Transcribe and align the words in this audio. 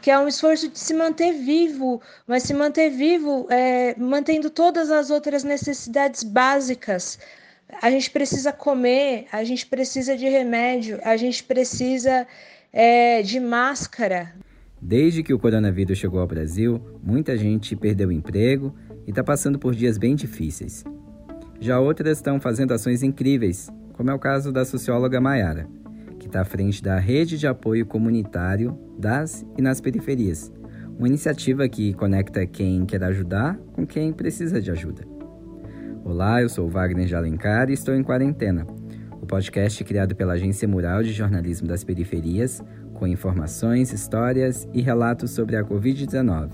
que 0.00 0.10
é 0.10 0.18
um 0.18 0.28
esforço 0.28 0.68
de 0.68 0.78
se 0.78 0.94
manter 0.94 1.32
vivo, 1.32 2.00
mas 2.26 2.44
se 2.44 2.54
manter 2.54 2.90
vivo 2.90 3.46
é, 3.50 3.94
mantendo 3.98 4.48
todas 4.50 4.90
as 4.90 5.10
outras 5.10 5.44
necessidades 5.44 6.22
básicas. 6.22 7.18
A 7.82 7.90
gente 7.90 8.10
precisa 8.10 8.52
comer, 8.52 9.26
a 9.30 9.44
gente 9.44 9.66
precisa 9.66 10.16
de 10.16 10.28
remédio, 10.28 10.98
a 11.02 11.16
gente 11.16 11.44
precisa 11.44 12.26
é, 12.72 13.22
de 13.22 13.40
máscara. 13.40 14.32
Desde 14.80 15.22
que 15.22 15.34
o 15.34 15.38
coronavírus 15.38 15.98
chegou 15.98 16.20
ao 16.20 16.26
Brasil, 16.26 16.80
muita 17.02 17.36
gente 17.36 17.74
perdeu 17.74 18.08
o 18.08 18.12
emprego 18.12 18.74
e 19.06 19.10
está 19.10 19.24
passando 19.24 19.58
por 19.58 19.74
dias 19.74 19.98
bem 19.98 20.14
difíceis. 20.14 20.84
Já 21.60 21.80
outras 21.80 22.18
estão 22.18 22.40
fazendo 22.40 22.72
ações 22.72 23.02
incríveis, 23.02 23.68
como 23.94 24.10
é 24.10 24.14
o 24.14 24.18
caso 24.18 24.52
da 24.52 24.64
socióloga 24.64 25.20
Maiara, 25.20 25.68
está 26.28 26.42
à 26.42 26.44
frente 26.44 26.82
da 26.82 26.98
Rede 26.98 27.38
de 27.38 27.46
Apoio 27.46 27.84
Comunitário 27.86 28.78
das 28.98 29.44
e 29.56 29.62
nas 29.62 29.80
Periferias, 29.80 30.52
uma 30.98 31.08
iniciativa 31.08 31.68
que 31.68 31.94
conecta 31.94 32.46
quem 32.46 32.84
quer 32.84 33.02
ajudar 33.04 33.58
com 33.72 33.86
quem 33.86 34.12
precisa 34.12 34.60
de 34.60 34.70
ajuda. 34.70 35.02
Olá, 36.04 36.40
eu 36.42 36.48
sou 36.48 36.68
Wagner 36.68 37.06
de 37.06 37.14
Alencar 37.14 37.70
e 37.70 37.72
estou 37.72 37.94
em 37.94 38.02
quarentena. 38.02 38.66
O 39.20 39.26
podcast 39.26 39.82
criado 39.84 40.14
pela 40.14 40.34
Agência 40.34 40.68
Mural 40.68 41.02
de 41.02 41.12
Jornalismo 41.12 41.66
das 41.66 41.82
Periferias, 41.82 42.62
com 42.94 43.06
informações, 43.06 43.92
histórias 43.92 44.68
e 44.72 44.82
relatos 44.82 45.30
sobre 45.30 45.56
a 45.56 45.64
Covid-19. 45.64 46.50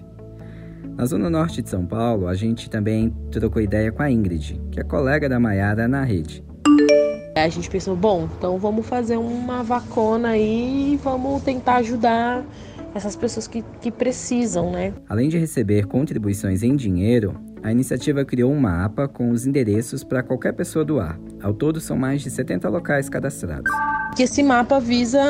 Na 0.97 1.05
Zona 1.05 1.29
Norte 1.29 1.63
de 1.63 1.69
São 1.69 1.85
Paulo, 1.85 2.29
a 2.29 2.35
gente 2.35 2.71
também 2.71 3.11
trocou 3.31 3.61
ideia 3.61 3.91
com 3.91 4.03
a 4.03 4.11
Ingrid, 4.11 4.61
que 4.71 4.79
é 4.79 4.85
colega 4.85 5.29
da 5.29 5.41
Maiara 5.41 5.89
na 5.89 6.05
rede. 6.05 6.45
A 7.37 7.49
gente 7.49 7.69
pensou, 7.69 7.97
bom, 7.97 8.29
então 8.39 8.59
vamos 8.59 8.87
fazer 8.87 9.17
uma 9.17 9.63
vacona 9.63 10.31
aí 10.31 10.93
e 10.93 10.97
vamos 10.97 11.43
tentar 11.43 11.77
ajudar 11.77 12.45
essas 12.95 13.17
pessoas 13.17 13.49
que, 13.49 13.65
que 13.81 13.91
precisam, 13.91 14.71
né? 14.71 14.93
Além 15.09 15.29
de 15.29 15.37
receber 15.37 15.87
contribuições 15.87 16.63
em 16.63 16.77
dinheiro, 16.77 17.35
a 17.61 17.73
iniciativa 17.73 18.25
criou 18.25 18.53
um 18.53 18.61
mapa 18.61 19.09
com 19.09 19.31
os 19.31 19.47
endereços 19.47 20.05
para 20.05 20.23
qualquer 20.23 20.53
pessoa 20.53 20.85
doar. 20.85 21.19
Ao 21.43 21.53
todo, 21.53 21.81
são 21.81 21.97
mais 21.97 22.23
de 22.23 22.31
70 22.31 22.69
locais 22.69 23.09
cadastrados. 23.09 23.73
Que 24.15 24.23
esse 24.23 24.43
mapa 24.43 24.79
visa, 24.79 25.21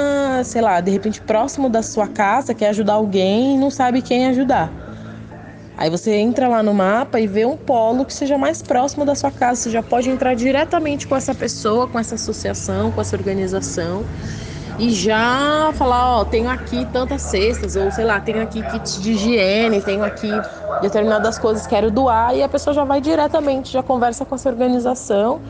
sei 0.45 0.61
lá, 0.61 0.81
de 0.81 0.91
repente 0.91 1.23
próximo 1.23 1.71
da 1.71 1.83
sua 1.83 2.07
casa, 2.07 2.53
quer 2.53 2.69
ajudar 2.69 2.95
alguém 2.95 3.55
e 3.55 3.59
não 3.59 3.71
sabe 3.71 4.03
quem 4.03 4.27
ajudar. 4.27 4.71
Aí 5.77 5.91
você 5.91 6.13
entra 6.15 6.47
lá 6.49 6.63
no 6.63 6.73
mapa 6.73 7.19
e 7.19 7.27
vê 7.27 7.45
um 7.45 7.57
polo 7.57 8.05
que 8.05 8.15
seja 8.15 8.39
mais 8.39 8.63
próximo 8.63 9.05
da 9.05 9.15
sua 9.15 9.31
casa. 9.31 9.63
Você 9.63 9.71
já 9.71 9.83
pode 9.83 10.09
entrar 10.09 10.35
diretamente 10.35 11.07
com 11.07 11.17
essa 11.17 11.35
pessoa, 11.35 11.89
com 11.89 11.99
essa 11.99 12.15
associação, 12.15 12.93
com 12.93 13.01
essa 13.01 13.17
organização 13.17 14.05
e 14.79 14.91
já 14.91 15.71
falar, 15.75 16.19
ó, 16.19 16.25
tenho 16.25 16.49
aqui 16.49 16.87
tantas 16.93 17.23
cestas, 17.23 17.77
ou 17.77 17.91
sei 17.91 18.05
lá, 18.05 18.21
tenho 18.21 18.43
aqui 18.43 18.63
kits 18.63 19.01
de 19.01 19.13
higiene, 19.13 19.81
tenho 19.81 20.05
aqui 20.05 20.31
determinadas 20.83 21.39
coisas, 21.39 21.67
quero 21.67 21.91
doar, 21.91 22.35
e 22.35 22.43
a 22.43 22.49
pessoa 22.49 22.75
já 22.75 22.85
vai 22.85 23.01
diretamente, 23.01 23.73
já 23.73 23.83
conversa 23.83 24.25
com 24.25 24.35
essa 24.35 24.49
organização 24.49 25.41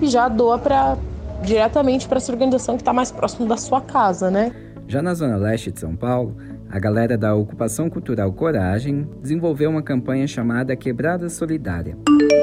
e 0.00 0.06
já 0.06 0.28
doa 0.28 0.58
para 0.58 0.96
diretamente 1.42 2.06
para 2.06 2.18
essa 2.18 2.30
organização 2.30 2.76
que 2.76 2.82
está 2.82 2.92
mais 2.92 3.10
próximo 3.10 3.46
da 3.46 3.56
sua 3.56 3.80
casa, 3.80 4.30
né? 4.30 4.52
Já 4.86 5.02
na 5.02 5.14
zona 5.14 5.36
leste 5.36 5.70
de 5.72 5.80
São 5.80 5.96
Paulo, 5.96 6.36
a 6.70 6.78
galera 6.78 7.16
da 7.16 7.34
Ocupação 7.34 7.88
Cultural 7.88 8.32
Coragem 8.32 9.08
desenvolveu 9.20 9.70
uma 9.70 9.82
campanha 9.82 10.26
chamada 10.26 10.74
Quebrada 10.74 11.28
Solidária. 11.28 11.96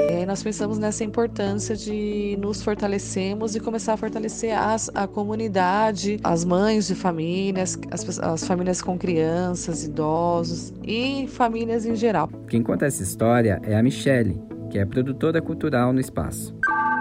É, 0.09 0.25
nós 0.25 0.43
pensamos 0.43 0.77
nessa 0.77 1.03
importância 1.03 1.75
de 1.75 2.37
nos 2.39 2.61
fortalecermos 2.61 3.55
e 3.55 3.59
começar 3.59 3.93
a 3.93 3.97
fortalecer 3.97 4.57
as, 4.57 4.89
a 4.93 5.07
comunidade, 5.07 6.19
as 6.23 6.45
mães 6.45 6.87
de 6.87 6.95
famílias, 6.95 7.77
as, 7.89 8.19
as 8.19 8.47
famílias 8.47 8.81
com 8.81 8.97
crianças, 8.97 9.85
idosos 9.85 10.73
e 10.83 11.27
famílias 11.27 11.85
em 11.85 11.95
geral. 11.95 12.29
Quem 12.47 12.61
conta 12.61 12.85
essa 12.85 13.03
história 13.03 13.59
é 13.63 13.75
a 13.75 13.83
Michele, 13.83 14.41
que 14.69 14.77
é 14.77 14.85
produtora 14.85 15.41
cultural 15.41 15.91
no 15.91 15.99
espaço. 15.99 16.55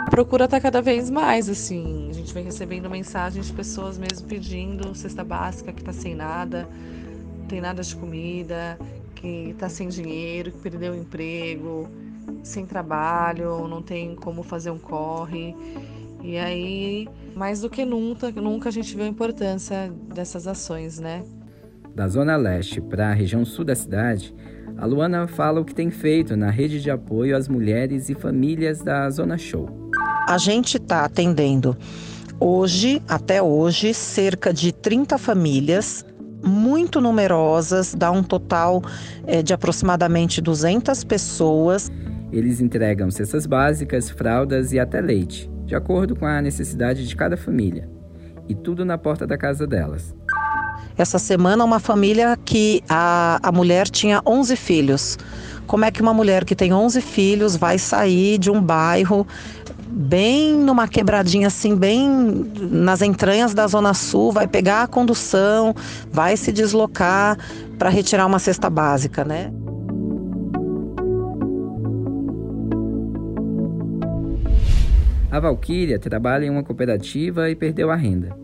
A 0.07 0.11
procura 0.11 0.47
está 0.47 0.61
cada 0.61 0.83
vez 0.83 1.09
mais, 1.11 1.49
assim. 1.49 2.09
A 2.11 2.13
gente 2.13 2.35
vem 2.35 2.43
recebendo 2.43 2.91
mensagens 2.91 3.47
de 3.47 3.53
pessoas 3.53 3.99
mesmo 3.99 4.27
pedindo 4.27 4.93
cesta 4.95 5.23
básica 5.23 5.73
que 5.73 5.81
está 5.81 5.93
sem 5.93 6.15
nada 6.17 6.69
tem 7.51 7.61
nada 7.61 7.83
de 7.83 7.97
comida, 7.97 8.79
que 9.17 9.51
está 9.51 9.69
sem 9.69 9.89
dinheiro, 9.89 10.53
que 10.53 10.59
perdeu 10.59 10.93
o 10.93 10.97
emprego, 10.97 11.91
sem 12.45 12.65
trabalho, 12.65 13.67
não 13.67 13.83
tem 13.83 14.15
como 14.15 14.45
fazer 14.45 14.71
um 14.71 14.79
corre. 14.79 15.57
E 16.23 16.39
aí, 16.39 17.09
mais 17.35 17.61
do 17.61 17.69
que 17.69 17.85
nunca, 17.85 18.31
nunca 18.31 18.69
a 18.69 18.73
gente 18.73 18.95
viu 18.95 19.05
a 19.05 19.09
importância 19.09 19.93
dessas 20.15 20.47
ações, 20.47 21.01
né? 21.01 21.25
Da 21.93 22.07
Zona 22.07 22.37
Leste 22.37 22.81
para 22.81 23.11
a 23.11 23.13
região 23.13 23.45
sul 23.45 23.65
da 23.65 23.75
cidade, 23.75 24.33
a 24.79 24.87
Luana 24.87 25.27
fala 25.27 25.61
o 25.61 25.65
que 25.65 25.75
tem 25.75 25.91
feito 25.91 26.37
na 26.37 26.51
rede 26.51 26.81
de 26.81 26.89
apoio 26.89 27.37
às 27.37 27.49
mulheres 27.49 28.09
e 28.09 28.15
famílias 28.15 28.81
da 28.81 29.11
Zona 29.11 29.37
Show. 29.37 29.69
A 30.29 30.39
gente 30.39 30.77
está 30.77 31.05
atendendo 31.05 31.77
hoje, 32.39 33.03
até 33.09 33.43
hoje, 33.43 33.93
cerca 33.93 34.53
de 34.55 34.71
30 34.73 35.19
famílias 35.19 36.07
muito 36.43 37.01
numerosas, 37.01 37.95
dá 37.95 38.11
um 38.11 38.23
total 38.23 38.83
é, 39.27 39.43
de 39.43 39.53
aproximadamente 39.53 40.41
200 40.41 41.05
pessoas. 41.05 41.91
Eles 42.33 42.61
entregam 42.61 43.11
cestas 43.11 43.47
básicas, 43.47 44.09
fraldas 44.09 44.73
e 44.73 44.79
até 44.79 45.01
leite, 45.01 45.51
de 45.67 45.75
acordo 45.75 46.15
com 46.15 46.27
a 46.27 46.41
necessidade 46.41 47.07
de 47.07 47.17
cada 47.17 47.37
família. 47.37 47.89
E 48.49 48.55
tudo 48.55 48.85
na 48.85 48.99
porta 48.99 49.27
da 49.27 49.37
casa 49.37 49.67
delas. 49.67 50.15
Essa 50.97 51.19
semana, 51.19 51.65
uma 51.65 51.81
família 51.81 52.37
que 52.45 52.83
a, 52.89 53.39
a 53.43 53.53
mulher 53.53 53.89
tinha 53.89 54.21
11 54.27 54.57
filhos. 54.57 55.19
Como 55.67 55.85
é 55.85 55.91
que 55.91 56.03
uma 56.03 56.13
mulher 56.13 56.45
que 56.45 56.55
tem 56.55 56.73
11 56.73 57.01
filhos 57.01 57.57
vai 57.57 57.79
sair 57.79 58.39
de 58.39 58.51
um 58.51 58.61
bairro 58.61 59.27
bem 59.91 60.55
numa 60.55 60.87
quebradinha 60.87 61.49
assim, 61.49 61.77
bem 61.77 62.09
nas 62.71 63.03
entranhas 63.03 63.53
da 63.53 63.67
Zona 63.67 63.93
Sul, 63.93 64.33
vai 64.33 64.47
pegar 64.47 64.83
a 64.83 64.87
condução, 64.87 65.75
vai 66.13 66.37
se 66.37 66.53
deslocar 66.53 67.37
para 67.79 67.91
retirar 67.91 68.27
uma 68.27 68.39
cesta 68.39 68.71
básica, 68.71 69.25
né? 69.25 69.53
A 75.31 75.39
Valquíria 75.39 75.99
trabalha 75.99 76.45
em 76.45 76.51
uma 76.51 76.65
cooperativa 76.65 77.49
e 77.49 77.55
perdeu 77.55 77.91
a 77.91 77.97
renda. 77.97 78.37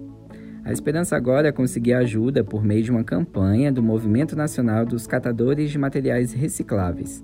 A 0.65 0.73
esperança 0.73 1.17
agora 1.17 1.49
é 1.49 1.53
conseguir 1.53 1.93
ajuda 1.93 2.43
por 2.43 2.65
meio 2.65 2.83
de 2.83 2.91
uma 2.91 3.05
campanha 3.05 3.73
do 3.73 3.83
Movimento 3.83 4.35
Nacional 4.35 4.85
dos 4.85 5.07
Catadores 5.07 5.71
de 5.71 5.79
Materiais 5.79 6.33
Recicláveis, 6.33 7.23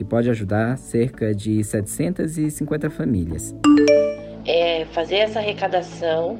que 0.00 0.04
pode 0.04 0.30
ajudar 0.30 0.78
cerca 0.78 1.34
de 1.34 1.62
750 1.62 2.88
famílias. 2.88 3.54
É 4.46 4.86
fazer 4.92 5.16
essa 5.16 5.40
arrecadação 5.40 6.38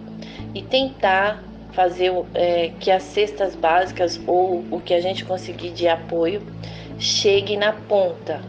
e 0.55 0.63
tentar 0.63 1.45
fazer 1.75 2.11
é, 2.33 2.71
que 2.81 2.91
as 2.91 3.03
cestas 3.03 3.55
básicas 3.55 4.19
ou 4.27 4.65
o 4.71 4.81
que 4.81 4.95
a 4.95 5.01
gente 5.03 5.27
conseguir 5.27 5.73
de 5.73 5.87
apoio 5.87 6.41
chegue 6.99 7.55
na 7.59 7.75
ponta 7.75 8.41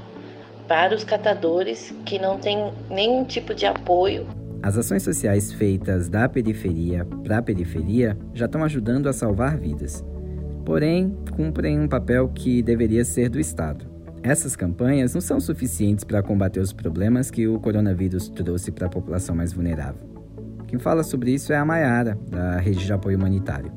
para 0.65 0.95
os 0.95 1.03
catadores 1.03 1.93
que 2.05 2.17
não 2.17 2.37
têm 2.37 2.71
nenhum 2.89 3.25
tipo 3.25 3.53
de 3.53 3.65
apoio. 3.65 4.25
As 4.63 4.77
ações 4.77 5.03
sociais 5.03 5.51
feitas 5.51 6.07
da 6.07 6.29
periferia 6.29 7.05
para 7.21 7.39
a 7.39 7.41
periferia 7.41 8.17
já 8.33 8.45
estão 8.45 8.63
ajudando 8.63 9.09
a 9.09 9.13
salvar 9.13 9.57
vidas. 9.57 10.05
Porém, 10.65 11.13
cumprem 11.35 11.77
um 11.77 11.89
papel 11.89 12.29
que 12.29 12.61
deveria 12.63 13.03
ser 13.03 13.27
do 13.27 13.41
Estado. 13.41 13.90
Essas 14.23 14.55
campanhas 14.55 15.15
não 15.15 15.21
são 15.21 15.39
suficientes 15.39 16.03
para 16.03 16.21
combater 16.21 16.59
os 16.59 16.71
problemas 16.71 17.31
que 17.31 17.47
o 17.47 17.59
coronavírus 17.59 18.29
trouxe 18.29 18.71
para 18.71 18.85
a 18.85 18.89
população 18.89 19.35
mais 19.35 19.51
vulnerável. 19.51 20.07
Quem 20.67 20.77
fala 20.77 21.03
sobre 21.03 21.31
isso 21.31 21.51
é 21.51 21.57
a 21.57 21.65
Maiara, 21.65 22.17
da 22.29 22.57
Rede 22.57 22.85
de 22.85 22.93
Apoio 22.93 23.17
Humanitário. 23.17 23.71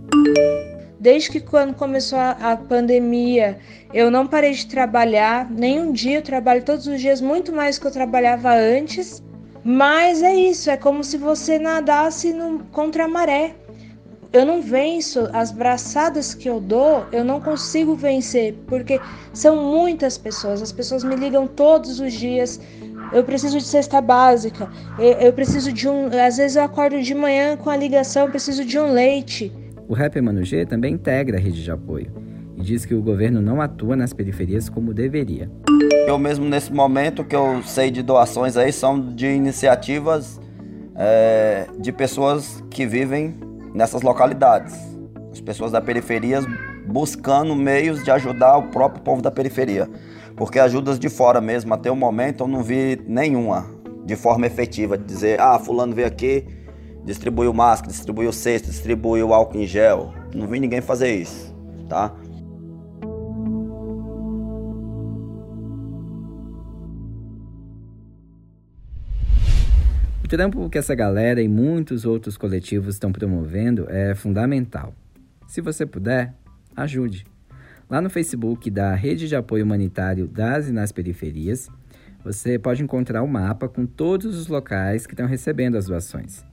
Desde 1.00 1.31
que 1.31 1.41
quando 1.41 1.75
começou 1.75 2.19
a, 2.19 2.56
pandemia, 2.56 3.58
eu 3.93 4.11
não 4.11 4.26
parei 4.26 4.52
de 4.52 4.67
trabalhar, 4.67 5.50
nem 5.50 5.81
um 5.81 5.93
dia 5.93 6.19
eu 6.19 6.23
trabalho 6.23 6.62
todos 6.62 6.87
os 6.87 7.00
dias 7.00 7.20
muito 7.20 7.52
mais 7.52 7.79
que 7.79 7.87
eu 7.87 7.90
trabalhava 7.90 8.55
antes. 8.55 9.23
Mas 9.64 10.23
é 10.23 10.35
isso, 10.35 10.70
é 10.70 10.76
como 10.76 11.02
se 11.02 11.17
você 11.17 11.58
nadasse 11.58 12.35
no, 12.35 12.61
contra 12.67 13.05
a 13.05 13.08
maré 13.08 13.55
eu 14.34 14.44
não 14.44 14.60
venço 14.60 15.28
as 15.32 15.52
braçadas 15.52 16.34
que 16.34 16.48
eu 16.48 16.58
dou, 16.58 17.06
eu 17.12 17.25
não 17.25 17.40
consigo 17.40 17.94
vencer, 17.94 18.52
porque 18.66 19.00
são 19.32 19.62
muitas 19.62 20.19
pessoas, 20.19 20.60
as 20.60 20.72
pessoas 20.72 21.04
me 21.04 21.14
ligam 21.14 21.46
todos 21.46 22.00
os 22.00 22.12
dias. 22.12 22.60
Eu 23.12 23.22
preciso 23.22 23.58
de 23.58 23.64
cesta 23.64 24.00
básica, 24.00 24.69
eu, 24.98 25.12
eu 25.12 25.32
preciso 25.32 25.72
de 25.72 25.88
um. 25.88 26.06
Às 26.06 26.38
vezes 26.38 26.56
eu 26.56 26.64
acordo 26.64 27.00
de 27.00 27.14
manhã 27.14 27.56
com 27.56 27.70
a 27.70 27.76
ligação, 27.76 28.25
eu 28.25 28.31
preciso 28.31 28.64
de 28.64 28.76
um 28.76 28.92
leite. 28.92 29.52
O 29.86 29.94
rapper 29.94 30.20
Mano 30.20 30.42
G 30.44 30.66
também 30.66 30.94
integra 30.94 31.37
a 31.37 31.40
rede 31.40 31.62
de 31.62 31.70
apoio 31.70 32.10
e 32.56 32.62
diz 32.62 32.84
que 32.84 32.94
o 32.94 33.00
governo 33.00 33.40
não 33.40 33.60
atua 33.60 33.94
nas 33.94 34.12
periferias 34.12 34.69
como 34.69 34.92
deveria. 34.92 35.48
Eu 36.08 36.19
mesmo 36.19 36.44
nesse 36.44 36.72
momento 36.72 37.22
que 37.22 37.37
eu 37.37 37.62
sei 37.62 37.88
de 37.88 38.02
doações 38.02 38.56
aí 38.56 38.72
são 38.72 39.14
de 39.14 39.28
iniciativas 39.28 40.40
é, 40.96 41.66
de 41.78 41.92
pessoas 41.92 42.64
que 42.69 42.84
vivem 42.84 43.53
nessas 43.75 44.03
localidades. 44.03 44.75
as 45.32 45.41
pessoas 45.41 45.73
da 45.73 45.81
periferia 45.81 46.41
buscando 46.87 47.56
meios 47.56 48.05
de 48.05 48.11
ajudar 48.11 48.56
o 48.56 48.69
próprio 48.69 49.03
povo 49.03 49.21
da 49.21 49.31
periferia. 49.31 49.91
Porque 50.37 50.59
ajudas 50.59 50.99
de 50.99 51.09
fora 51.09 51.41
mesmo, 51.41 51.75
até 51.75 51.91
o 51.91 51.97
momento 51.97 52.44
eu 52.44 52.49
não 52.49 52.62
vi 52.62 53.00
nenhuma 53.06 53.67
de 54.05 54.17
forma 54.17 54.47
efetiva, 54.47 54.97
de 54.99 55.05
dizer, 55.05 55.41
ah, 55.41 55.59
fulano 55.59 55.94
veio 55.94 56.06
aqui, 56.06 56.47
distribuiu 57.05 57.53
máscara, 57.53 57.91
distribuiu 57.91 58.32
cesto, 58.32 58.71
distribuiu 58.71 59.32
álcool 59.32 59.59
em 59.59 59.67
gel. 59.67 60.12
Não 60.35 60.47
vi 60.47 60.61
ninguém 60.61 60.81
fazer 60.81 61.15
isso, 61.15 61.55
tá? 61.88 62.12
Trampo 70.36 70.69
que 70.69 70.76
essa 70.76 70.96
galera 70.96 71.40
e 71.40 71.46
muitos 71.46 72.04
outros 72.04 72.36
coletivos 72.36 72.96
estão 72.96 73.12
promovendo 73.12 73.86
é 73.88 74.16
fundamental. 74.16 74.92
Se 75.46 75.60
você 75.60 75.86
puder, 75.86 76.34
ajude. 76.75 77.25
Lá 77.88 78.00
no 78.00 78.10
Facebook 78.10 78.69
da 78.69 78.96
Rede 78.96 79.28
de 79.28 79.36
Apoio 79.36 79.64
Humanitário 79.64 80.26
das 80.26 80.69
e 80.69 80.72
nas 80.72 80.90
Periferias, 80.90 81.70
você 82.25 82.58
pode 82.58 82.82
encontrar 82.82 83.22
o 83.22 83.26
um 83.26 83.28
mapa 83.28 83.69
com 83.69 83.86
todos 83.86 84.36
os 84.36 84.48
locais 84.48 85.06
que 85.06 85.12
estão 85.12 85.28
recebendo 85.28 85.76
as 85.76 85.86
doações. 85.86 86.44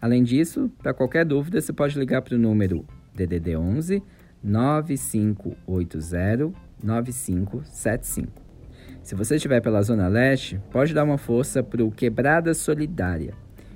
Além 0.00 0.22
disso, 0.22 0.72
para 0.78 0.94
qualquer 0.94 1.26
dúvida, 1.26 1.60
você 1.60 1.74
pode 1.74 1.98
ligar 1.98 2.22
para 2.22 2.36
o 2.36 2.38
número 2.38 2.86
DDD 3.14 3.54
11 3.54 4.02
9580 4.42 6.54
9575. 6.82 8.39
Se 9.10 9.16
você 9.16 9.34
estiver 9.34 9.60
pela 9.60 9.82
Zona 9.82 10.06
Leste, 10.06 10.60
pode 10.70 10.94
dar 10.94 11.02
uma 11.02 11.18
força 11.18 11.64
para 11.64 11.84
o 11.84 11.90
Quebrada 11.90 12.54
Solidária. 12.54 13.34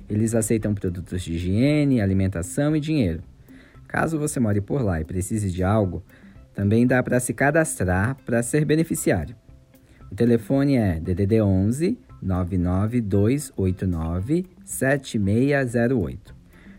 Eles 0.09 0.33
aceitam 0.33 0.73
produtos 0.73 1.23
de 1.23 1.33
higiene, 1.33 1.99
alimentação 1.99 2.73
e 2.73 2.79
dinheiro. 2.79 3.21
Caso 3.85 4.17
você 4.17 4.39
more 4.39 4.61
por 4.61 4.81
lá 4.81 5.01
e 5.01 5.03
precise 5.03 5.51
de 5.51 5.61
algo, 5.61 6.01
também 6.53 6.87
dá 6.87 7.03
para 7.03 7.19
se 7.19 7.33
cadastrar 7.33 8.15
para 8.25 8.41
ser 8.41 8.63
beneficiário. 8.63 9.35
O 10.09 10.15
telefone 10.15 10.77
é 10.77 11.01
DDD 11.01 11.41
11 11.41 11.99
99289 12.21 14.45
7608. 14.63 16.33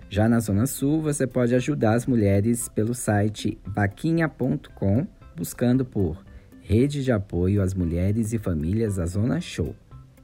Já 0.09 0.31
na 0.31 0.41
Zona 0.41 0.67
Sul, 0.67 1.03
você 1.03 1.27
pode 1.27 1.55
ajudar 1.55 1.93
as 1.93 2.07
mulheres 2.07 2.71
pelo 2.71 2.95
site 2.95 3.59
vaquinha.com, 3.67 5.07
buscando 5.37 5.85
por 5.85 6.25
Rede 6.69 7.05
de 7.05 7.13
Apoio 7.13 7.63
às 7.63 7.75
Mulheres 7.75 8.33
e 8.33 8.39
Famílias 8.39 8.97
da 8.97 9.07
Zona 9.07 9.41
Show, 9.41 9.73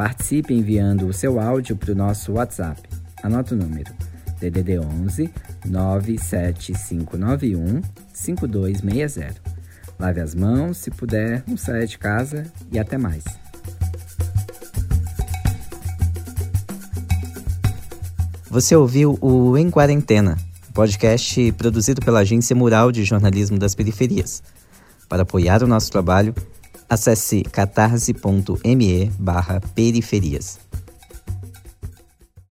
Participe 0.00 0.54
enviando 0.54 1.06
o 1.06 1.12
seu 1.12 1.38
áudio 1.38 1.76
para 1.76 1.92
o 1.92 1.94
nosso 1.94 2.32
WhatsApp. 2.32 2.80
Anota 3.22 3.54
o 3.54 3.58
número: 3.58 3.92
DDD 4.40 4.78
11 4.78 5.30
97591 5.66 7.82
5260. 8.10 9.34
Lave 9.98 10.22
as 10.22 10.34
mãos, 10.34 10.78
se 10.78 10.90
puder, 10.90 11.44
não 11.46 11.58
saia 11.58 11.86
de 11.86 11.98
casa 11.98 12.46
e 12.72 12.78
até 12.78 12.96
mais. 12.96 13.24
Você 18.48 18.74
ouviu 18.74 19.18
o 19.20 19.58
Em 19.58 19.70
Quarentena, 19.70 20.38
podcast 20.72 21.52
produzido 21.58 22.00
pela 22.00 22.20
Agência 22.20 22.56
Mural 22.56 22.90
de 22.90 23.04
Jornalismo 23.04 23.58
das 23.58 23.74
Periferias. 23.74 24.42
Para 25.10 25.24
apoiar 25.24 25.62
o 25.62 25.66
nosso 25.66 25.92
trabalho, 25.92 26.34
Acesse 26.90 27.42
catarse.me 27.42 29.12
barra 29.16 29.60
periferias. 29.76 30.69